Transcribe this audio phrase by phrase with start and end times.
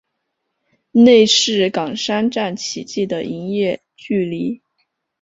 [0.93, 4.59] 内是冈山站起计的营业距离。